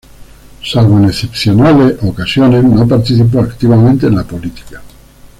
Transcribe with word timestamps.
Salvo 0.63 0.97
en 0.97 1.05
excepcionales 1.05 1.99
ocasiones, 2.01 2.63
no 2.63 2.87
participó 2.87 3.39
activamente 3.41 4.07
en 4.07 4.15
la 4.15 4.23
política. 4.23 4.81